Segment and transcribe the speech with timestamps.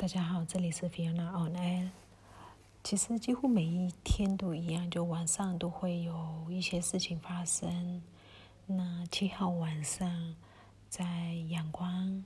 [0.00, 1.88] 大家好，这里是 Fiona on Air。
[2.84, 8.00] 其实几乎每一天都一样，就晚上都会有一些事情发生。
[8.64, 10.36] 那七号晚上，
[10.88, 11.04] 在
[11.48, 12.24] 阳光，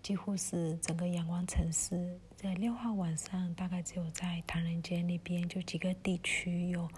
[0.00, 2.20] 几乎是整个阳光城市。
[2.36, 6.88] 在六号晚上，大概只有在唐人街那边，就几个地区有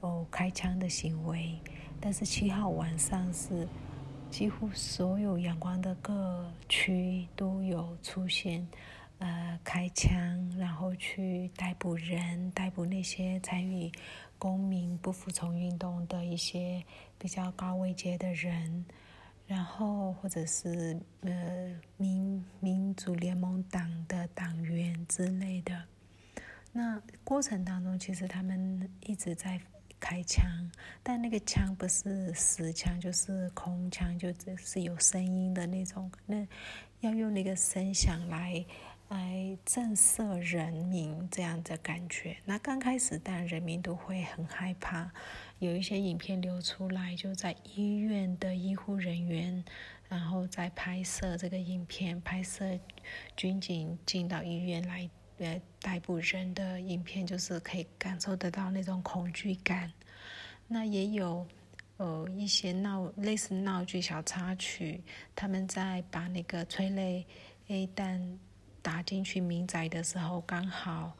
[0.00, 1.58] 哦开枪的行为。
[1.98, 3.66] 但是七号晚上是
[4.30, 8.68] 几乎所有阳光的各区都有出现。
[9.22, 10.10] 呃，开枪，
[10.58, 13.88] 然后去逮捕人，逮捕那些参与
[14.36, 16.82] 公民不服从运动的一些
[17.18, 18.84] 比较高位阶的人，
[19.46, 21.30] 然后或者是呃
[21.96, 25.80] 民民主联盟党的党员之类的。
[26.72, 29.60] 那过程当中，其实他们一直在
[30.00, 30.44] 开枪，
[31.00, 36.10] 但那个枪不是实枪，就是空枪，就只是有声音的那种。
[36.26, 36.44] 那
[37.02, 38.64] 要用那个声响来。
[39.12, 42.34] 来震慑人民这样的感觉。
[42.46, 45.12] 那刚开始，当然人民都会很害怕。
[45.58, 49.62] 有一些影片流出来，就在医院的医护人员，
[50.08, 52.64] 然后在拍摄这个影片，拍摄
[53.36, 59.92] 军警进到医院来呃逮捕人的影片，就是可以感受得到那种恐惧感。
[60.66, 61.46] 那也有
[61.98, 65.02] 呃一些闹类似闹剧小插曲，
[65.36, 67.26] 他们在把那个催泪
[67.68, 68.38] A 弹。
[68.82, 71.12] 打进去民宅的时候，刚好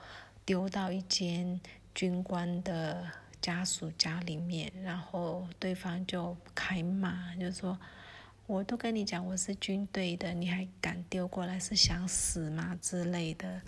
[0.44, 1.60] 丢到一间
[1.94, 3.08] 军官的
[3.40, 7.78] 家属家里面，然后对方就开骂，就说
[8.46, 13.62] ：“我都跟你讲我是军队的，你还敢丢过来，是想死吗？”之类的。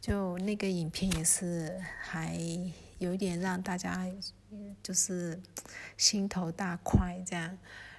[0.00, 2.38] 就那个影片也是还
[2.98, 4.06] 有一点让大家
[4.82, 5.40] 就是
[5.96, 7.58] 心头大快这样，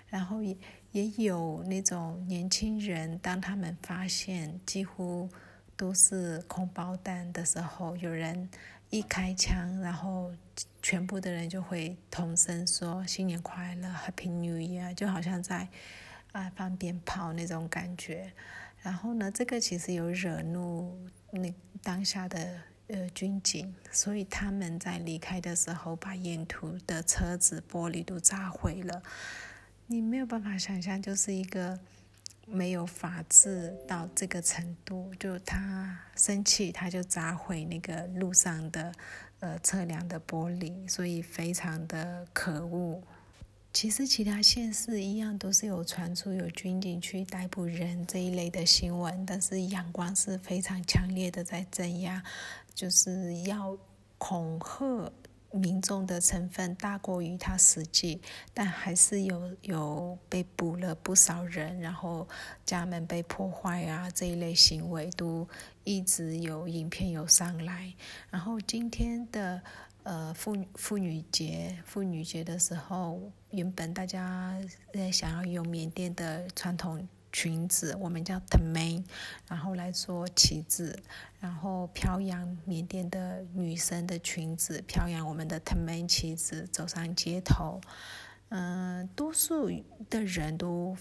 [0.09, 0.58] 然后也。
[0.94, 5.30] 也有那种年轻人，当他们发现几乎
[5.75, 8.50] 都是空包弹的时候，有人
[8.89, 10.33] 一开枪，然后
[10.81, 15.68] 全部的人就会同声说“新年快乐，Happy New Year”，就好像在
[16.31, 18.31] 啊放鞭炮那种感觉。
[18.81, 20.97] 然后呢，这个其实有惹怒
[21.29, 21.53] 那
[21.84, 29.03] 当下的呃军警，所以他们在离开的时候，把沿途的车子玻璃都砸毁了。
[29.90, 31.80] 你没有办法想象，就是一个
[32.46, 38.92] 没有法治到这个程度，就他生气他就砸毁那个路上的
[39.40, 43.02] 呃测量的玻璃，所以非常的可恶。
[43.72, 52.22] 其实其他县市一样都是有传出有军警去逮捕人这一类的新闻，但是阳光是非常强烈的在镇压，
[52.75, 53.78] 就是要
[54.18, 55.09] 恐吓。
[55.57, 58.22] 民众的成分大过于他实际，
[58.53, 62.28] 但还是有有被捕了不少人，然后
[62.66, 65.47] 家门被破坏啊这一类行为都
[65.84, 67.94] 一直有影片有上来。
[68.29, 69.62] 然后今天的
[70.03, 73.19] 呃妇妇女节，妇女节的时候，
[73.50, 74.57] 原本大家
[74.94, 77.07] 呃想要用缅甸的传统。
[77.31, 79.03] 裙子，我们叫 t m a n
[79.47, 80.97] 然后来做旗子，
[81.39, 87.79] 然后飘扬缅甸的女生的裙子，飘扬我们的 t m a n 旗子，走上街头。
[88.49, 89.69] 嗯，多数
[90.09, 90.95] 的人都。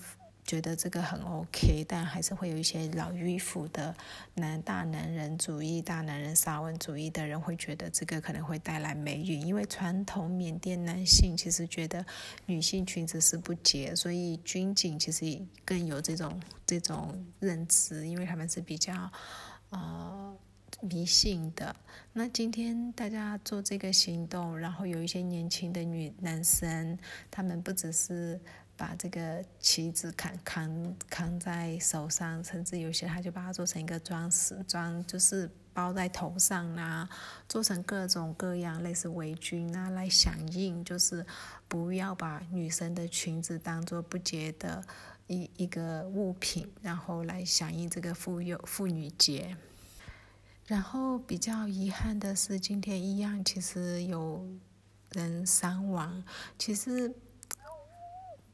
[0.47, 3.93] 觉得这个很 OK，但还是会有一些老迂腐的
[4.35, 12.07] 男大男人主义、大男人沙文主义的人会觉得这个可能会带来霉运，因为传统缅甸男性其实觉得
[12.47, 19.11] 女性裙子是不洁，所以军警其实更有这种这种认知，因为他们是比较
[19.71, 20.33] 呃
[20.81, 21.75] 迷信的。
[22.13, 26.97] 那今天大家做这个行动，然后有一些年轻的女男生，
[27.33, 28.41] 他们不只是。
[28.77, 37.09] 把这个旗子扛扛扛在手上，甚至有些他就把它做成一个装饰装，就是包在头上啦，
[37.49, 41.25] 做成各种各样类似围巾啊，来响应，就是
[41.67, 44.85] 不要把女生的裙子当做不洁的
[45.27, 49.57] 一一个物品，然后来响应这个妇幼妇女节。
[50.67, 54.47] 然后比较遗憾的是，今天一样，其实有
[55.13, 56.23] 人伤亡，
[56.59, 57.15] 其实。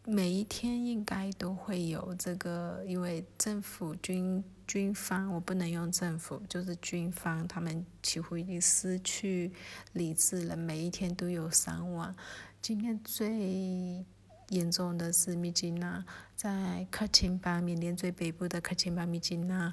[0.04, 9.52] 每一天应该都会有这个，因为政府军军方，我不能用政府，就是军方，他们几乎已经失去
[9.92, 10.56] 理智了。
[10.56, 12.12] 每一天都有伤亡。
[12.60, 14.04] 今天最
[14.48, 16.04] 严重的是米吉纳，
[16.34, 19.72] 在克钦邦，缅甸最北部的克钦邦米吉纳，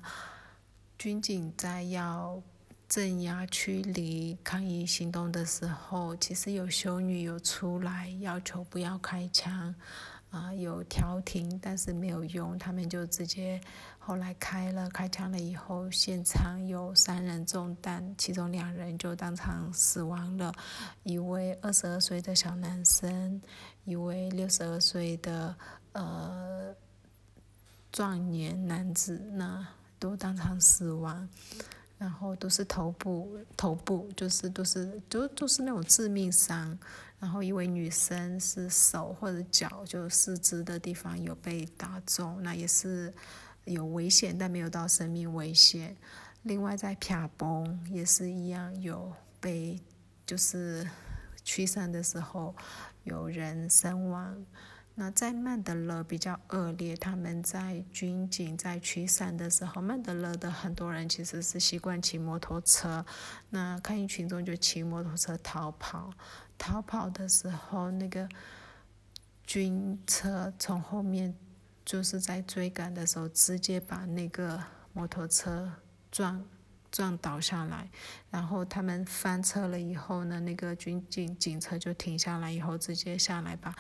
[0.96, 2.40] 军警在要
[2.88, 9.74] 镇压驱离抗议行动的时候，其实有修女有出来要求不要开枪。
[10.30, 13.60] 啊，有调停，但是没有用，他们就直接
[13.98, 20.54] 后来开了开枪了以后，现场有三人中弹，其中两人就当场死亡了，
[21.02, 23.42] 一位二十二岁的小男生，
[23.86, 25.56] 一位六十二岁的
[25.94, 26.76] 呃
[27.92, 29.68] 壮年男子，那
[29.98, 31.28] 都当场死亡。
[32.00, 36.76] 然后都是头部，头部就是都是都都是那种致命伤。
[37.20, 43.14] 然后一位女生是手或者脚，就四肢的地方有被打中，那也是
[43.66, 45.96] 有危险，但没有到生命危险。
[46.44, 49.12] 另外在撇崩也是一样，有
[49.42, 49.78] 被
[50.26, 50.88] 就是
[51.44, 52.56] 驱散的时候
[53.04, 54.46] 有人身亡。
[55.00, 63.06] 那在曼德勒比较恶劣，他们在军警在驱散的时候，曼德勒的很多人其实是习惯骑摩托车，
[63.50, 66.12] 那抗议群众就骑摩托车逃跑，
[66.58, 68.28] 逃跑的时候，那个
[69.46, 71.34] 军车从后面
[71.86, 74.62] 就是在追赶的时候，直接把那个
[74.92, 75.72] 摩托车
[76.12, 76.46] 撞
[76.92, 77.90] 撞倒下来，
[78.30, 83.74] 然后他们翻车了以后呢，那个军警警车就停下来以后，直接下来把。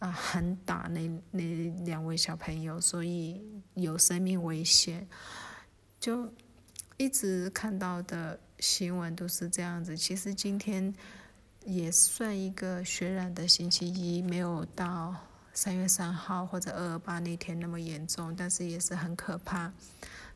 [0.00, 1.44] 啊，很打那那
[1.84, 3.40] 两位小朋友，所以
[3.74, 5.06] 有生命危险。
[5.98, 6.32] 就
[6.96, 9.94] 一直看到的新闻都是这样子。
[9.94, 10.94] 其实今天
[11.66, 15.14] 也算一个血染的星期一，没有到
[15.52, 19.70] 三月三号或者二二八那天那么严重，但是也是很可怕。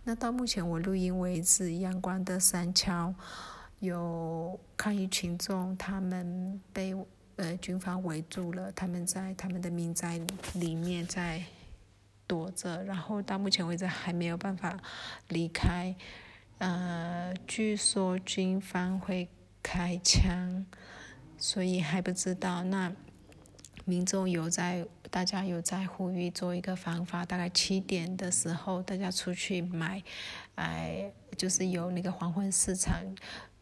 [0.04, 3.14] 那到目前我录音为止，阳光的三桥
[3.80, 6.94] 有抗议群众，他们被。
[7.36, 10.20] 呃，军方围住了，他们在他们的民宅
[10.54, 11.42] 里面在
[12.26, 14.78] 躲着，然后到目前为止还没有办法
[15.28, 15.94] 离开。
[16.58, 19.28] 呃，据说军方会
[19.62, 20.64] 开枪，
[21.36, 22.62] 所以还不知道。
[22.62, 22.92] 那
[23.84, 30.00] 民众有在，大家有在呼吁做一个方法，大概七点的时候大家出去买，
[30.54, 32.94] 哎，就是有那个黄昏市场。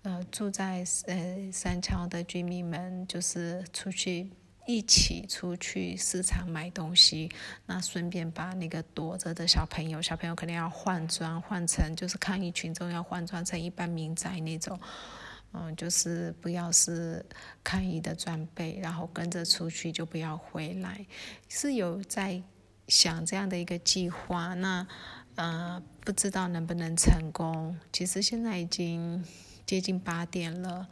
[0.02, 4.28] 呃，住在呃三桥的居民们，就是出去
[4.66, 7.30] 一起出去市场买东西，
[7.66, 14.76] 那顺便把那个躲着的小朋友，小朋友肯定要换装，换成就是抗议群众要换装成一般民宅那种，
[15.52, 17.24] 嗯，就是不要是
[17.62, 21.06] 抗议的装备，然后跟着出去就不要回来，
[21.48, 22.42] 是有在
[22.88, 24.84] 想这样的一个计划，那
[25.36, 29.24] 呃不知道能不能成功，其实现在已经。
[29.64, 30.86] 接近八点了，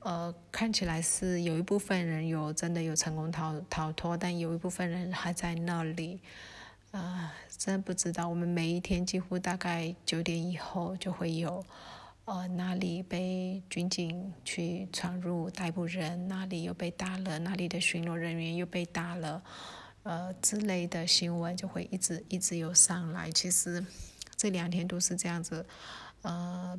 [0.00, 6.20] 呃，看起来是有一部分人有真的有成功逃逃脱，但有一部分人还在那里，
[6.90, 8.28] 啊，真不知道。
[8.28, 11.64] 我们每一天几乎大概九点以后就会有，
[12.26, 19.42] 呃，哪里被军警去闯入逮捕人，哪里又被打了，哪里的巡逻人员又被打了，
[20.02, 23.30] 呃之类的新闻就会一直一直有上来。
[23.30, 23.84] 其实
[24.36, 25.64] 这两天都是这样子，
[26.22, 26.78] 呃。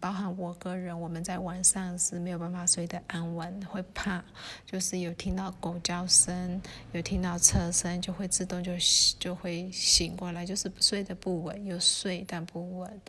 [0.00, 4.24] 包含我个人，我们在晚上是没有办法睡得安稳，会怕，
[4.64, 6.60] 就是有听到狗叫声，
[6.92, 8.72] 有听到车声，就会自动就
[9.18, 13.00] 就会醒过来，就是睡得不稳，有睡但不稳，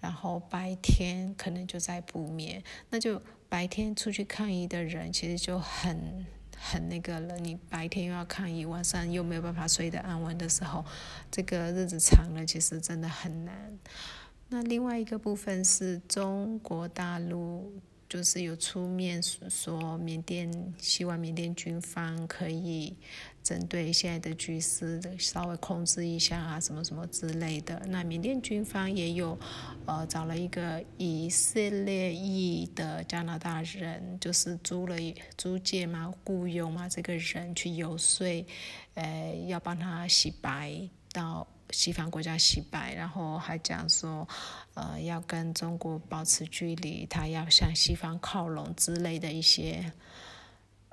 [0.00, 6.26] 然后白天可能就在不眠，那就白天出去抗议的人其实就很
[6.58, 10.84] 很那个了，你白天又要抗议，晚上又没有办法睡得安稳的时候，
[11.30, 13.78] 这个日子长了，其实真的很难。
[14.52, 17.72] 那另外一个部分是中国大陆，
[18.08, 22.96] 就是有出面说缅甸希望缅甸军方可以
[23.44, 27.80] 针对现在的局势稍微控制一下啊，什么什么之类的。
[27.86, 29.38] 那缅甸军方也有
[29.86, 34.96] 呃找了一个以色列裔的加拿大人，就是租了
[35.38, 38.26] 租借嘛，雇佣嘛这个人去游说，
[38.94, 41.46] 呃，要帮他洗白到。
[41.72, 44.26] 西方国家洗白，然后还讲说，
[44.74, 49.92] 呃，要跟中国保持距离，他要向西方靠拢之类的一些，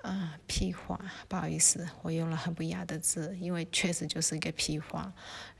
[0.03, 0.99] 啊，屁话。
[1.27, 5.11] 不好意思，我用了很不雅的字，因为确实就是一个屁话。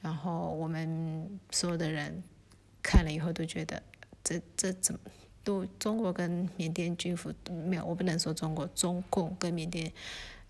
[0.02, 2.22] 然后我们所有的人
[2.84, 3.82] 看了以后都觉得，
[4.24, 5.00] 这这怎么
[5.44, 9.92] 都中国跟缅甸军府没有，我不能说中国，中共跟缅甸。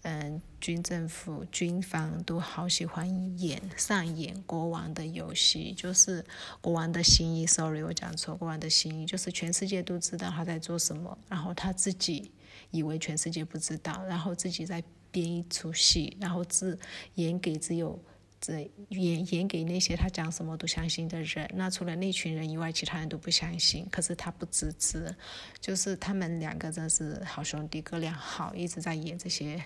[0.03, 3.07] 嗯，军政府、军方都好喜欢
[3.39, 6.23] 演上演国王的游戏，就是
[6.61, 7.45] 国王的心意。
[7.45, 12.31] Sorry，我讲错，国王的心意就是全世界都知道他在做什么，然后他自己
[12.71, 16.77] 以为全世界不知道，然后自己在编一出戏，然后只
[17.15, 17.99] 演给只有。
[18.39, 23.88] 这演演给那些他讲什么都相信的人，那除了那群人以外，其他人都不相信。
[23.91, 25.15] 可是他不自知，
[25.60, 29.63] 就是他们两个真是好兄弟，哥俩好，一直在演这些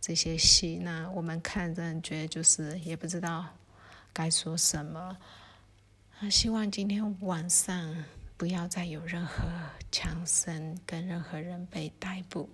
[0.00, 0.76] 这些戏。
[0.82, 3.46] 那我们看，真觉得就是也不知道
[4.12, 5.16] 该说什么。
[6.30, 8.04] 希望今天晚上
[8.36, 9.48] 不要再有任何
[9.90, 12.50] 枪声，跟任何人被逮捕。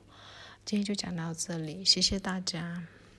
[0.65, 2.85] 今天就讲到这里，谢谢大家。